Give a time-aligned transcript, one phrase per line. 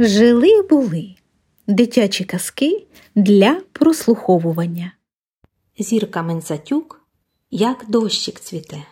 [0.00, 1.14] Жили були
[1.66, 4.92] дитячі казки для прослуховування.
[5.78, 7.00] Зірка Мензатюк,
[7.50, 8.82] як дощик цвіте.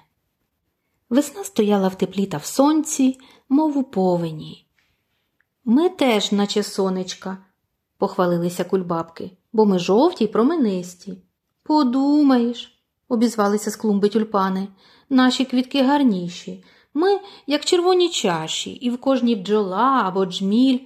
[1.11, 3.19] Весна стояла в теплі та в сонці,
[3.49, 4.67] мов у повені.
[5.65, 7.39] Ми теж, наче сонечка,
[7.99, 11.19] похвалилися кульбабки, бо ми жовті й променисті.
[11.63, 14.69] Подумаєш, обізвалися з клумби тюльпани,
[15.11, 16.65] наші квітки гарніші.
[16.95, 20.79] Ми, як червоні чаші, і в кожній бджола або джміль.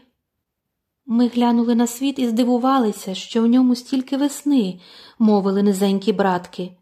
[1.13, 4.81] Ми глянули на світ і здивувалися, що в ньому стільки весни,
[5.19, 6.77] мовили низенькі братки.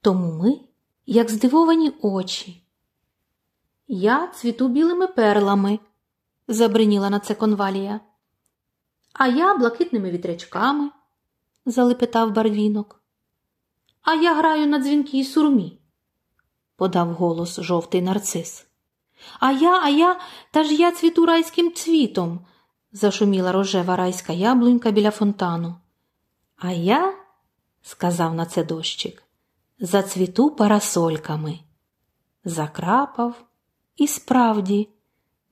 [0.00, 0.60] Тому ми,
[1.06, 2.62] як здивовані очі.
[3.88, 5.78] Я цвіту білими перлами,
[6.48, 8.00] забриніла на це конвалія.
[9.12, 10.90] А я блакитними вітрячками,
[11.66, 13.00] залепетав барвінок.
[14.02, 15.78] А я граю на дзвінкій сурмі,
[16.76, 18.66] подав голос жовтий нарцис.
[19.40, 22.40] А я, а я, та ж я цвіту райським цвітом,
[22.96, 25.74] зашуміла рожева райська яблунька біля фонтану.
[26.56, 27.14] А я,
[27.82, 29.22] сказав на це дощик,
[29.80, 31.58] зацвіту парасольками.
[32.44, 33.34] Закрапав
[33.96, 34.88] і справді.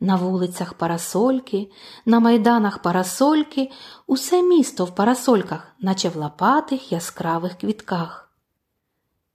[0.01, 1.71] На вулицях парасольки,
[2.07, 3.71] на майданах парасольки,
[4.07, 8.31] усе місто в парасольках, наче в лопатих яскравих квітках.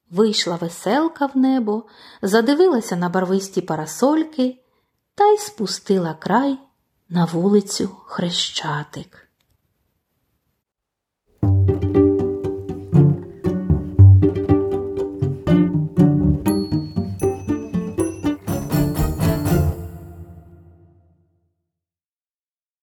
[0.09, 1.85] Вийшла веселка в небо,
[2.21, 4.57] задивилася на барвисті парасольки
[5.15, 6.57] та й спустила край
[7.09, 9.28] на вулицю Хрещатик.